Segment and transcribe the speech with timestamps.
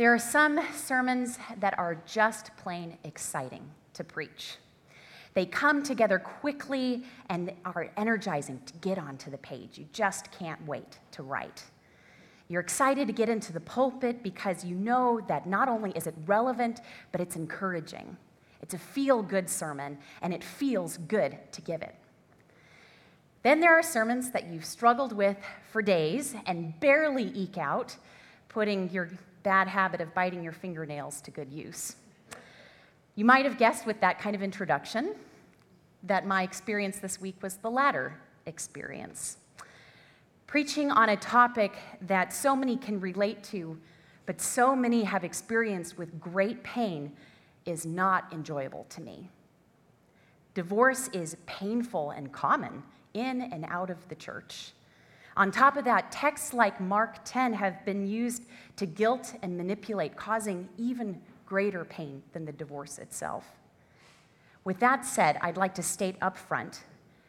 [0.00, 4.56] There are some sermons that are just plain exciting to preach.
[5.34, 9.76] They come together quickly and are energizing to get onto the page.
[9.76, 11.64] You just can't wait to write.
[12.48, 16.14] You're excited to get into the pulpit because you know that not only is it
[16.24, 16.80] relevant,
[17.12, 18.16] but it's encouraging.
[18.62, 21.94] It's a feel good sermon, and it feels good to give it.
[23.42, 25.36] Then there are sermons that you've struggled with
[25.70, 27.96] for days and barely eke out,
[28.48, 29.10] putting your
[29.42, 31.96] bad habit of biting your fingernails to good use.
[33.14, 35.14] You might have guessed with that kind of introduction
[36.02, 38.14] that my experience this week was the latter
[38.46, 39.36] experience.
[40.46, 43.78] Preaching on a topic that so many can relate to,
[44.26, 47.12] but so many have experienced with great pain,
[47.66, 49.28] is not enjoyable to me.
[50.54, 52.82] Divorce is painful and common
[53.14, 54.72] in and out of the church.
[55.40, 58.44] On top of that, texts like Mark 10 have been used
[58.76, 63.46] to guilt and manipulate, causing even greater pain than the divorce itself.
[64.64, 66.84] With that said, I'd like to state up front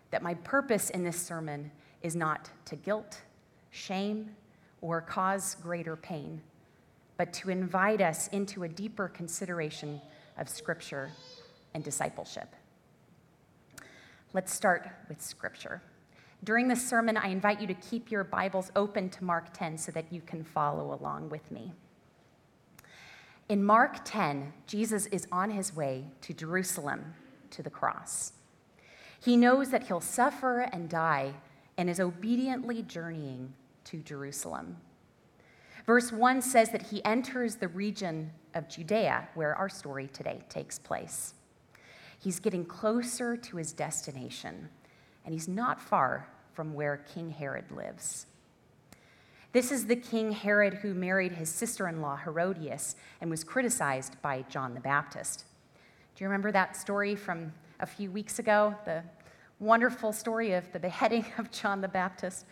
[0.10, 3.22] that my purpose in this sermon is not to guilt,
[3.70, 4.36] shame,
[4.82, 6.42] or cause greater pain,
[7.16, 10.02] but to invite us into a deeper consideration
[10.38, 11.12] of Scripture
[11.74, 12.54] and discipleship.
[14.34, 15.82] Let's start with Scripture.
[16.44, 19.92] During this sermon, I invite you to keep your Bibles open to Mark 10 so
[19.92, 21.72] that you can follow along with me.
[23.48, 27.14] In Mark 10, Jesus is on his way to Jerusalem
[27.52, 28.34] to the cross.
[29.20, 31.36] He knows that he'll suffer and die
[31.78, 34.78] and is obediently journeying to Jerusalem.
[35.86, 40.80] Verse 1 says that he enters the region of Judea, where our story today takes
[40.80, 41.36] place.
[42.20, 44.70] He's getting closer to his destination,
[45.26, 48.26] and he's not far from where King Herod lives.
[49.54, 54.22] This is the King Herod who married his sister in law, Herodias, and was criticized
[54.22, 55.44] by John the Baptist.
[56.16, 58.76] Do you remember that story from a few weeks ago?
[58.86, 59.04] The
[59.60, 62.46] wonderful story of the beheading of John the Baptist.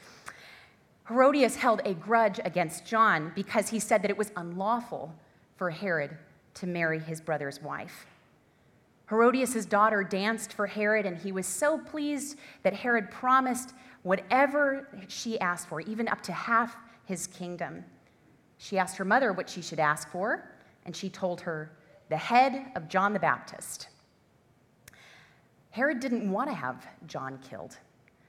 [1.07, 5.13] Herodias held a grudge against John because he said that it was unlawful
[5.55, 6.17] for Herod
[6.55, 8.05] to marry his brother's wife.
[9.09, 15.39] Herodias' daughter danced for Herod, and he was so pleased that Herod promised whatever she
[15.39, 17.83] asked for, even up to half his kingdom.
[18.59, 20.51] She asked her mother what she should ask for,
[20.85, 21.71] and she told her
[22.09, 23.89] the head of John the Baptist.
[25.71, 27.77] Herod didn't want to have John killed,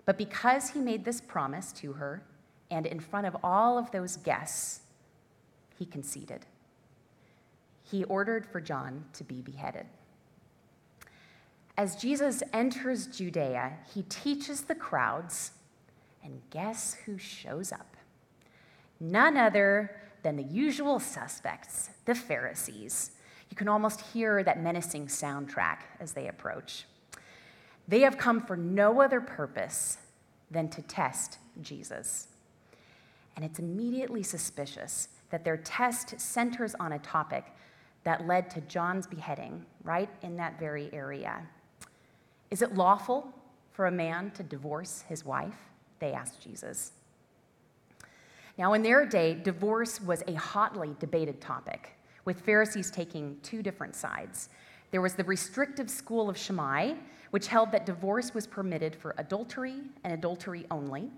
[0.06, 2.22] but because he made this promise to her
[2.70, 4.80] and in front of all of those guests,
[5.78, 6.46] he conceded.
[7.82, 9.86] He ordered for John to be beheaded.
[11.80, 15.52] As Jesus enters Judea, he teaches the crowds,
[16.22, 17.96] and guess who shows up?
[19.00, 23.12] None other than the usual suspects, the Pharisees.
[23.48, 26.84] You can almost hear that menacing soundtrack as they approach.
[27.88, 29.96] They have come for no other purpose
[30.50, 32.28] than to test Jesus.
[33.36, 37.46] And it's immediately suspicious that their test centers on a topic
[38.04, 41.40] that led to John's beheading, right in that very area.
[42.50, 43.32] Is it lawful
[43.70, 45.54] for a man to divorce his wife?
[46.00, 46.92] They asked Jesus.
[48.58, 53.94] Now, in their day, divorce was a hotly debated topic, with Pharisees taking two different
[53.94, 54.48] sides.
[54.90, 56.94] There was the restrictive school of Shammai,
[57.30, 61.10] which held that divorce was permitted for adultery and adultery only.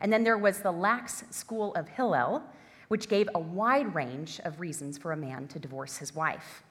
[0.00, 2.42] And then there was the lax school of Hillel,
[2.88, 6.64] which gave a wide range of reasons for a man to divorce his wife.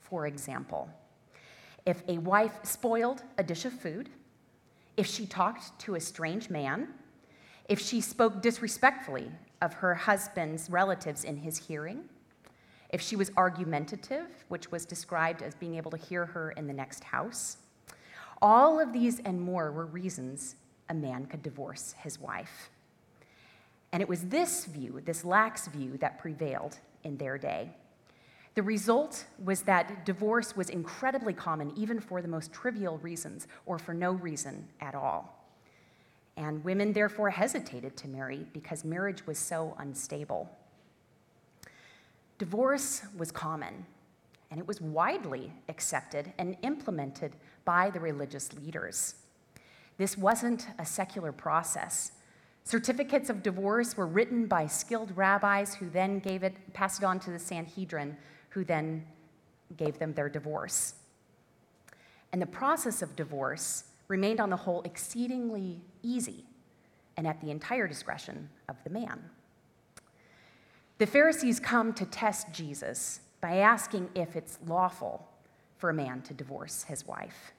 [0.00, 0.88] For example,
[1.86, 4.10] if a wife spoiled a dish of food,
[4.96, 6.88] if she talked to a strange man,
[7.68, 9.30] if she spoke disrespectfully
[9.62, 12.04] of her husband's relatives in his hearing,
[12.90, 16.72] if she was argumentative, which was described as being able to hear her in the
[16.72, 17.58] next house,
[18.42, 20.56] all of these and more were reasons
[20.88, 22.70] a man could divorce his wife.
[23.92, 27.70] And it was this view, this lax view, that prevailed in their day.
[28.56, 33.78] The result was that divorce was incredibly common, even for the most trivial reasons or
[33.78, 35.46] for no reason at all.
[36.38, 40.50] And women therefore hesitated to marry because marriage was so unstable.
[42.38, 43.84] Divorce was common,
[44.50, 47.36] and it was widely accepted and implemented
[47.66, 49.16] by the religious leaders.
[49.98, 52.12] This wasn't a secular process.
[52.64, 57.20] Certificates of divorce were written by skilled rabbis who then gave it, passed it on
[57.20, 58.16] to the Sanhedrin
[58.56, 59.04] who then
[59.76, 60.94] gave them their divorce.
[62.32, 66.46] And the process of divorce remained on the whole exceedingly easy
[67.18, 69.22] and at the entire discretion of the man.
[70.96, 75.28] The Pharisees come to test Jesus by asking if it's lawful
[75.76, 77.52] for a man to divorce his wife.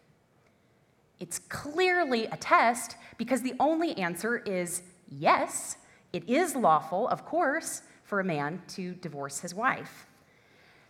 [1.20, 5.78] It's clearly a test because the only answer is yes,
[6.12, 10.07] it is lawful, of course, for a man to divorce his wife.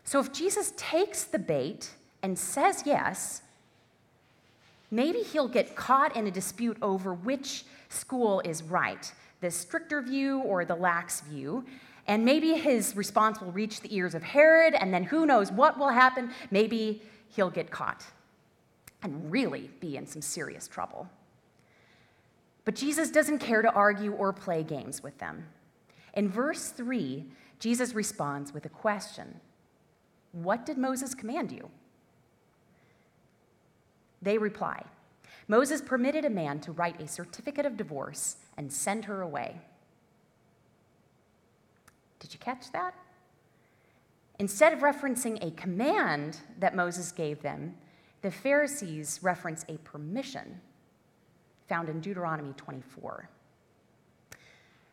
[0.08, 1.90] So if Jesus takes the bait
[2.24, 3.42] and says yes,
[4.90, 9.12] maybe he'll get caught in a dispute over which school is right
[9.42, 11.66] the stricter view or the lax view.
[12.08, 15.78] And maybe his response will reach the ears of Herod, and then who knows what
[15.78, 16.32] will happen.
[16.52, 18.04] Maybe he'll get caught
[19.04, 21.10] and really be in some serious trouble.
[22.64, 25.48] But Jesus doesn't care to argue or play games with them.
[26.14, 27.26] In verse 3,
[27.60, 29.42] Jesus responds with a question
[30.32, 31.70] What did Moses command you?
[34.22, 34.84] They reply
[35.48, 39.56] Moses permitted a man to write a certificate of divorce and send her away.
[42.20, 42.94] Did you catch that?
[44.40, 47.76] Instead of referencing a command that Moses gave them,
[48.22, 50.60] the Pharisees reference a permission
[51.68, 53.30] found in Deuteronomy 24.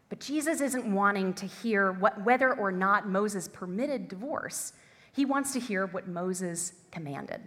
[0.08, 4.72] But Jesus isn't wanting to hear what, whether or not Moses permitted divorce.
[5.14, 7.40] He wants to hear what Moses commanded.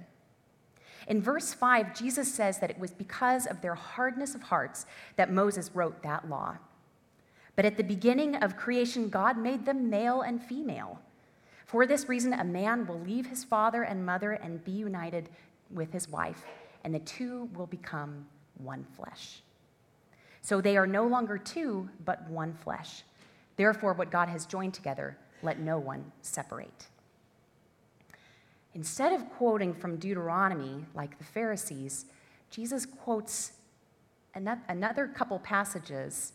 [1.07, 4.85] In verse 5, Jesus says that it was because of their hardness of hearts
[5.17, 6.57] that Moses wrote that law.
[7.55, 11.01] But at the beginning of creation, God made them male and female.
[11.65, 15.29] For this reason, a man will leave his father and mother and be united
[15.69, 16.45] with his wife,
[16.85, 18.25] and the two will become
[18.57, 19.41] one flesh.
[20.41, 23.03] So they are no longer two, but one flesh.
[23.57, 26.87] Therefore, what God has joined together, let no one separate.
[28.77, 32.05] Instead of quoting from Deuteronomy like the Pharisees,
[32.51, 33.53] Jesus quotes
[34.35, 36.33] another couple passages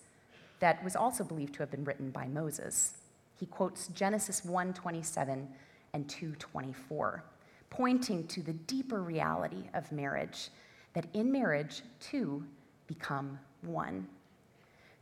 [0.58, 2.94] that was also believed to have been written by Moses.
[3.38, 5.54] He quotes Genesis 1:27
[5.94, 7.22] and 2:24,
[7.70, 10.50] pointing to the deeper reality of marriage,
[10.94, 12.44] that in marriage two
[12.88, 14.08] become one.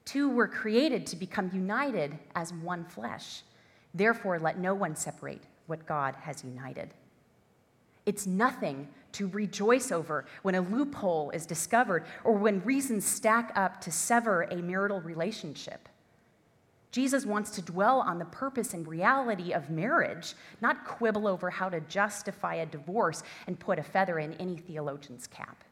[0.04, 3.44] Two were created to become united as one flesh.
[3.94, 6.92] Therefore, let no one separate what God has united.
[8.10, 13.80] It's nothing to rejoice over when a loophole is discovered or when reasons stack up
[13.82, 15.88] to sever a marital relationship.
[16.90, 21.68] Jesus wants to dwell on the purpose and reality of marriage, not quibble over how
[21.68, 25.62] to justify a divorce and put a feather in any theologian's cap.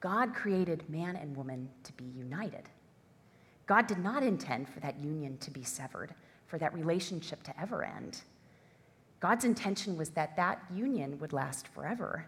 [0.00, 2.70] God created man and woman to be united.
[3.66, 6.14] God did not intend for that union to be severed,
[6.46, 8.22] for that relationship to ever end.
[9.20, 12.26] God's intention was that that union would last forever.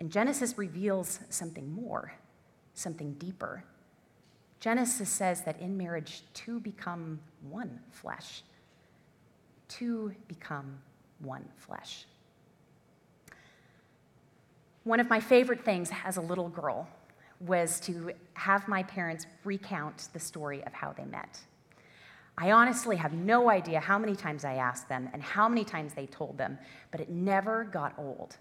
[0.00, 2.12] And Genesis reveals something more,
[2.74, 3.64] something deeper.
[4.60, 7.18] Genesis says that in marriage, two become
[7.48, 8.42] one flesh.
[9.68, 10.78] Two become
[11.18, 12.06] one flesh.
[14.84, 16.88] One of my favorite things as a little girl
[17.40, 21.40] was to have my parents recount the story of how they met.
[22.40, 25.92] I honestly have no idea how many times I asked them and how many times
[25.92, 26.56] they told them,
[26.92, 28.36] but it never got old.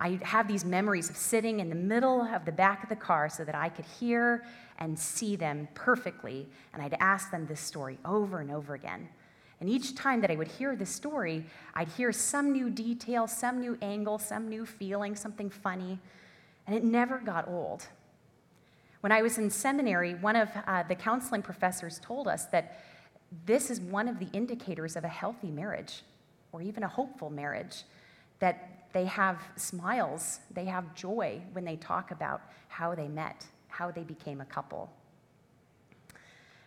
[0.00, 3.28] I have these memories of sitting in the middle of the back of the car
[3.28, 4.44] so that I could hear
[4.78, 9.08] and see them perfectly, and I'd ask them this story over and over again.
[9.60, 13.60] And each time that I would hear this story, I'd hear some new detail, some
[13.60, 16.00] new angle, some new feeling, something funny,
[16.66, 17.86] and it never got old.
[19.00, 22.80] When I was in seminary, one of uh, the counseling professors told us that
[23.44, 26.02] this is one of the indicators of a healthy marriage
[26.52, 27.84] or even a hopeful marriage
[28.38, 33.90] that they have smiles, they have joy when they talk about how they met, how
[33.90, 34.90] they became a couple.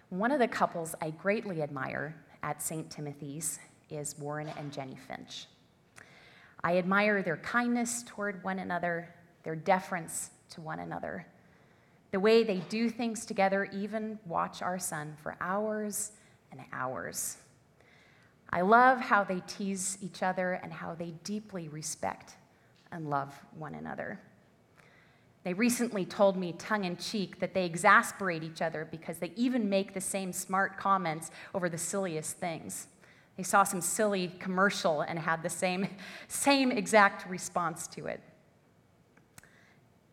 [0.09, 2.89] One of the couples I greatly admire at St.
[2.89, 3.59] Timothy's
[3.89, 5.47] is Warren and Jenny Finch.
[6.63, 11.25] I admire their kindness toward one another, their deference to one another,
[12.11, 16.11] the way they do things together, even watch our son for hours
[16.51, 17.37] and hours.
[18.51, 22.33] I love how they tease each other and how they deeply respect
[22.91, 24.19] and love one another.
[25.43, 29.69] They recently told me tongue in cheek that they exasperate each other because they even
[29.69, 32.87] make the same smart comments over the silliest things.
[33.37, 35.87] They saw some silly commercial and had the same,
[36.27, 38.21] same exact response to it.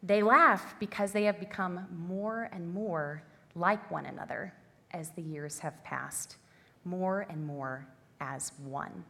[0.02, 3.22] They laugh because they have become more and more
[3.56, 4.52] like one another
[4.96, 6.36] as the years have passed,
[6.84, 7.86] more and more
[8.20, 9.04] as one.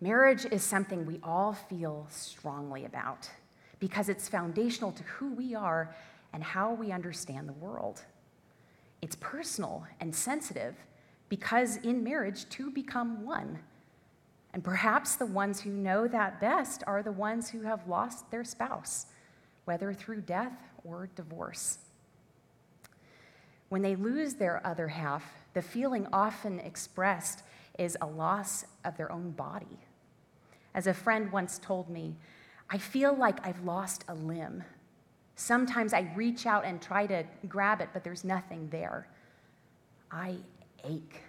[0.00, 3.30] Marriage is something we all feel strongly about
[3.78, 5.94] because it's foundational to who we are
[6.32, 8.02] and how we understand the world.
[9.00, 10.74] It's personal and sensitive
[11.28, 13.58] because in marriage, two become one.
[14.52, 18.44] And perhaps the ones who know that best are the ones who have lost their
[18.44, 19.06] spouse,
[19.64, 21.78] whether through death or divorce.
[23.72, 25.24] When they lose their other half,
[25.54, 27.42] the feeling often expressed
[27.78, 29.78] is a loss of their own body.
[30.74, 32.14] As a friend once told me,
[32.68, 34.62] I feel like I've lost a limb.
[35.36, 39.08] Sometimes I reach out and try to grab it, but there's nothing there.
[40.10, 40.36] I
[40.84, 41.22] ache.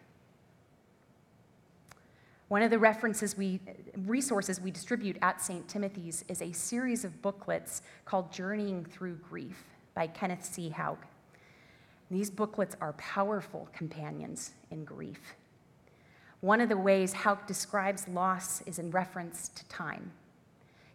[2.49, 3.61] One of the references we,
[4.05, 5.65] resources we distribute at St.
[5.69, 9.63] Timothy's is a series of booklets called Journeying Through Grief
[9.95, 10.69] by Kenneth C.
[10.77, 10.97] Haugk.
[12.13, 15.33] These booklets are powerful companions in grief.
[16.41, 20.11] One of the ways Haugk describes loss is in reference to time.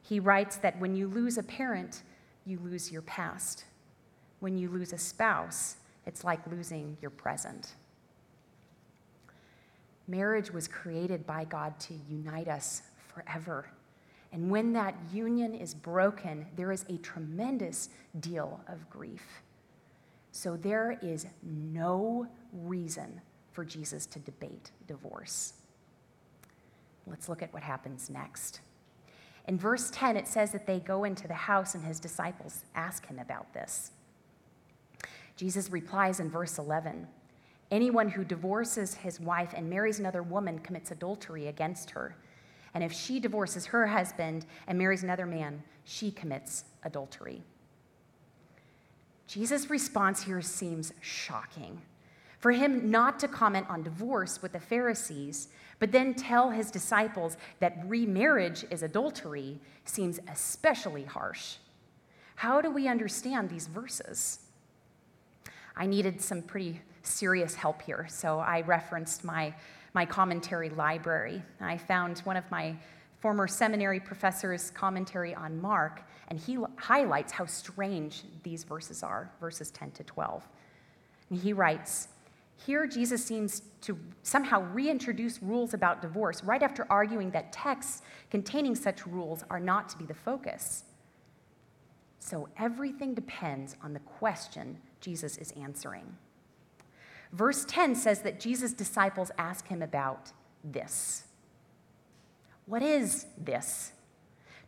[0.00, 2.04] He writes that when you lose a parent,
[2.46, 3.64] you lose your past.
[4.38, 7.75] When you lose a spouse, it's like losing your present.
[10.06, 13.68] Marriage was created by God to unite us forever.
[14.32, 17.88] And when that union is broken, there is a tremendous
[18.20, 19.42] deal of grief.
[20.38, 25.54] So there is no reason for Jesus to debate divorce.
[27.09, 28.61] Let's look at what happens next.
[29.49, 33.04] In verse 10, it says that they go into the house and his disciples ask
[33.04, 33.90] him about this.
[35.35, 37.09] Jesus replies in verse 11
[37.73, 42.14] Anyone who divorces his wife and marries another woman commits adultery against her.
[42.75, 47.42] And if she divorces her husband and marries another man, she commits adultery.
[49.28, 51.82] Jesus' response here seems shocking.
[52.38, 57.37] For him not to comment on divorce with the Pharisees, but then tell his disciples
[57.61, 61.56] that remarriage is adultery seems especially harsh.
[62.37, 64.38] How do we understand these verses?
[65.76, 69.54] I needed some pretty serious help here, so I referenced my,
[69.92, 71.42] my commentary library.
[71.61, 72.76] I found one of my
[73.20, 79.70] former seminary professor's commentary on Mark, and he highlights how strange these verses are, verses
[79.70, 80.47] 10 to 12.
[81.30, 82.08] And he writes,
[82.66, 88.75] here, Jesus seems to somehow reintroduce rules about divorce right after arguing that texts containing
[88.75, 90.85] such rules are not to be the focus.
[92.18, 96.16] So everything depends on the question Jesus is answering.
[97.32, 100.32] Verse 10 says that Jesus' disciples ask him about
[100.64, 101.25] this.
[102.66, 103.92] What is this?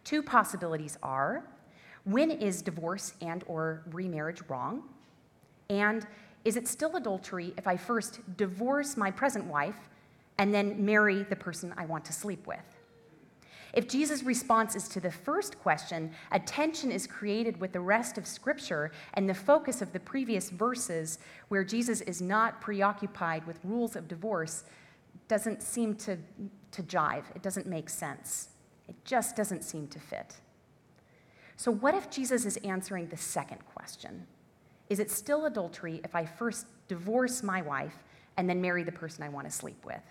[0.04, 1.44] Two possibilities are
[2.04, 4.82] when is divorce and or remarriage wrong?
[5.68, 6.06] And
[6.44, 9.88] is it still adultery if I first divorce my present wife
[10.38, 12.64] and then marry the person I want to sleep with?
[13.72, 18.18] If Jesus' response is to the first question, a tension is created with the rest
[18.18, 23.60] of Scripture and the focus of the previous verses, where Jesus is not preoccupied with
[23.62, 24.64] rules of divorce,
[25.28, 26.18] doesn't seem to,
[26.72, 27.24] to jive.
[27.36, 28.49] It doesn't make sense.
[28.90, 30.36] It just doesn't seem to fit.
[31.56, 34.26] So, what if Jesus is answering the second question?
[34.88, 38.02] Is it still adultery if I first divorce my wife
[38.36, 40.02] and then marry the person I want to sleep with?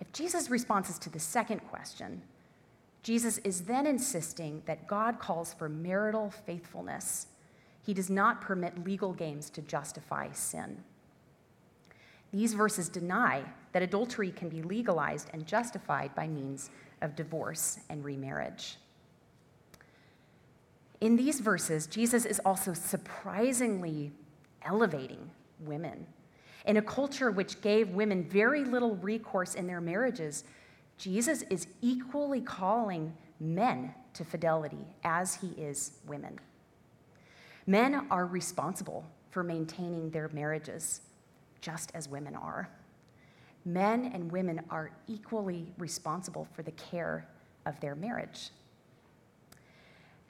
[0.00, 2.20] If Jesus' responses to the second question,
[3.04, 7.28] Jesus is then insisting that God calls for marital faithfulness.
[7.84, 10.82] He does not permit legal games to justify sin.
[12.32, 13.44] These verses deny
[13.76, 16.70] that adultery can be legalized and justified by means
[17.02, 18.78] of divorce and remarriage.
[21.02, 24.12] In these verses, Jesus is also surprisingly
[24.62, 25.30] elevating
[25.60, 26.06] women.
[26.64, 30.44] In a culture which gave women very little recourse in their marriages,
[30.96, 36.38] Jesus is equally calling men to fidelity as he is women.
[37.66, 41.02] Men are responsible for maintaining their marriages,
[41.60, 42.70] just as women are.
[43.66, 47.26] Men and women are equally responsible for the care
[47.66, 48.50] of their marriage.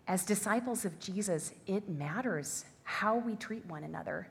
[0.09, 4.29] As disciples of Jesus, it matters how we treat one another,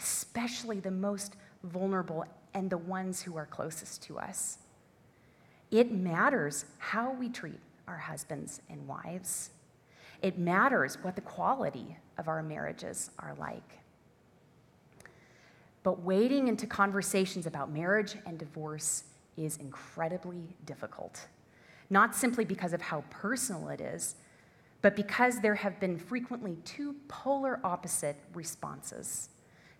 [0.00, 2.24] especially the most vulnerable
[2.54, 4.58] and the ones who are closest to us.
[5.70, 9.50] It matters how we treat our husbands and wives.
[10.22, 13.80] It matters what the quality of our marriages are like.
[15.88, 19.04] But wading into conversations about marriage and divorce
[19.38, 21.26] is incredibly difficult,
[21.88, 24.14] not simply because of how personal it is
[24.82, 29.30] but because there have been frequently two polar opposite responses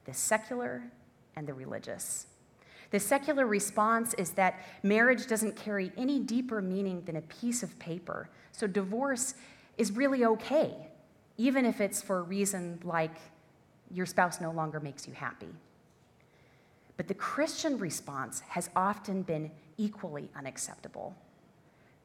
[0.06, 0.82] the secular
[1.36, 2.28] and the religious.
[2.90, 7.78] The secular response is that marriage doesn't carry any deeper meaning than a piece of
[7.78, 9.34] paper, so divorce
[9.76, 10.74] is really okay,
[11.36, 13.16] even if it's for a reason like
[13.92, 15.50] your spouse no longer makes you happy.
[16.98, 21.16] But the Christian response has often been equally unacceptable.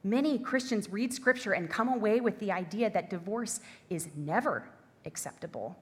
[0.04, 3.60] Many Christians read scripture and come away with the idea that divorce
[3.90, 4.70] is never
[5.06, 5.76] acceptable.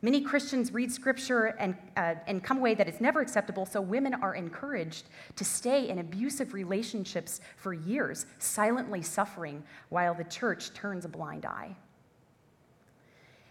[0.00, 4.14] Many Christians read scripture and, uh, and come away that it's never acceptable, so women
[4.14, 11.04] are encouraged to stay in abusive relationships for years, silently suffering while the church turns
[11.04, 11.74] a blind eye.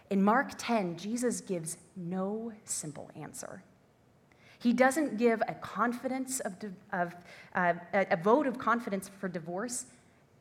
[0.10, 3.62] In Mark 10, Jesus gives no simple answer.
[4.66, 6.56] He doesn't give a confidence of,
[6.92, 7.14] of
[7.54, 9.86] uh, a vote of confidence for divorce,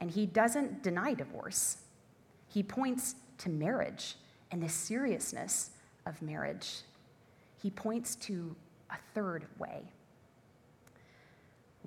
[0.00, 1.76] and he doesn't deny divorce.
[2.48, 4.16] He points to marriage
[4.50, 5.72] and the seriousness
[6.06, 6.76] of marriage.
[7.62, 8.56] He points to
[8.90, 9.82] a third way.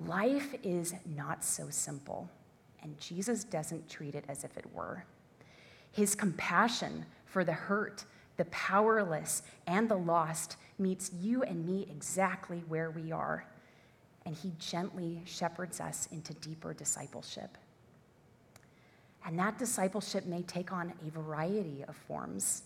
[0.06, 2.30] Life is not so simple,
[2.84, 5.04] and Jesus doesn't treat it as if it were.
[5.90, 8.04] His compassion for the hurt,
[8.36, 13.44] the powerless, and the lost meets you and me exactly where we are,
[14.24, 17.56] and he gently shepherds us into deeper discipleship.
[19.26, 22.62] And that discipleship may take on a variety of forms.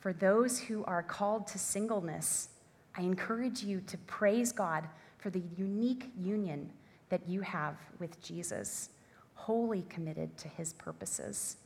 [0.00, 2.48] For those who are called to singleness,
[2.96, 6.70] I encourage you to praise God for the unique union
[7.08, 8.90] that you have with Jesus,
[9.34, 11.56] wholly committed to his purposes.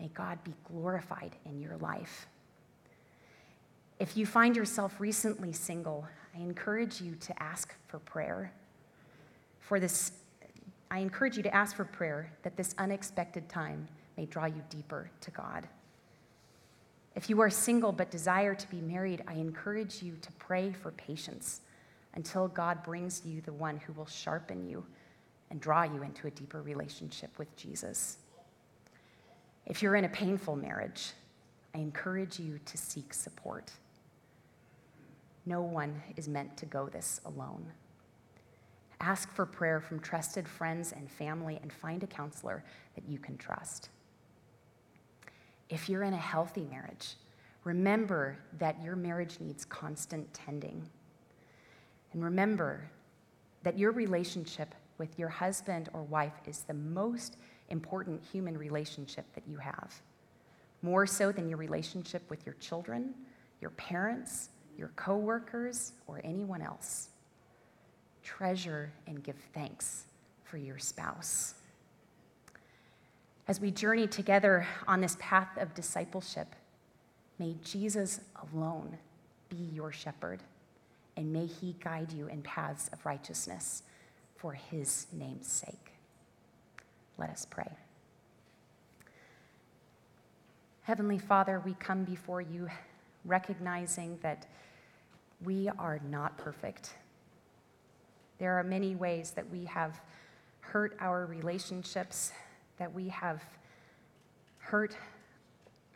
[0.00, 2.26] May God be glorified in your life.
[3.98, 8.52] If you find yourself recently single, I encourage you to ask for prayer.
[9.60, 10.12] For this,
[10.90, 15.10] I encourage you to ask for prayer that this unexpected time may draw you deeper
[15.20, 15.68] to God.
[17.14, 20.90] If you are single but desire to be married, I encourage you to pray for
[20.90, 21.60] patience
[22.14, 24.84] until God brings you the one who will sharpen you
[25.50, 28.18] and draw you into a deeper relationship with Jesus.
[29.66, 31.12] If you're in a painful marriage,
[31.74, 33.70] I encourage you to seek support.
[35.46, 37.72] No one is meant to go this alone.
[39.00, 42.64] Ask for prayer from trusted friends and family and find a counselor
[42.94, 43.90] that you can trust.
[45.68, 47.16] If you're in a healthy marriage,
[47.64, 50.88] remember that your marriage needs constant tending.
[52.12, 52.88] And remember
[53.62, 57.36] that your relationship with your husband or wife is the most
[57.68, 60.00] important human relationship that you have,
[60.82, 63.14] more so than your relationship with your children,
[63.60, 67.08] your parents, your coworkers, or anyone else.
[68.22, 70.04] Treasure and give thanks
[70.44, 71.54] for your spouse.
[73.46, 76.54] As we journey together on this path of discipleship,
[77.38, 78.20] may Jesus
[78.52, 78.96] alone
[79.50, 80.42] be your shepherd,
[81.16, 83.82] and may he guide you in paths of righteousness
[84.36, 85.92] for his name's sake.
[87.18, 87.70] Let us pray.
[90.82, 92.68] Heavenly Father, we come before you
[93.24, 94.46] recognizing that
[95.44, 96.94] we are not perfect.
[98.38, 100.00] There are many ways that we have
[100.60, 102.32] hurt our relationships,
[102.78, 103.42] that we have
[104.58, 104.96] hurt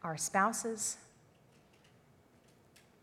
[0.03, 0.99] our spouses.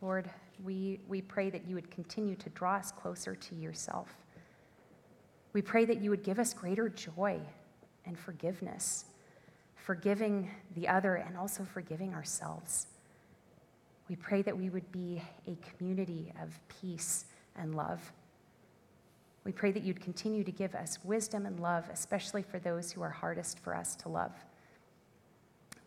[0.01, 0.29] Lord,
[0.63, 4.15] we, we pray that you would continue to draw us closer to yourself.
[5.53, 7.39] We pray that you would give us greater joy
[8.05, 9.05] and forgiveness,
[9.75, 12.87] forgiving the other and also forgiving ourselves.
[14.09, 18.11] We pray that we would be a community of peace and love.
[19.43, 23.01] We pray that you'd continue to give us wisdom and love, especially for those who
[23.01, 24.31] are hardest for us to love.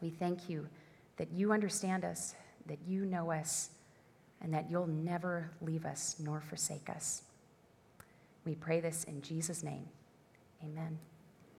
[0.01, 0.69] We thank you
[1.17, 2.35] that you understand us,
[2.67, 3.71] that you know us,
[4.41, 7.23] and that you'll never leave us nor forsake us.
[8.45, 9.89] We pray this in Jesus' name.
[10.63, 10.99] Amen.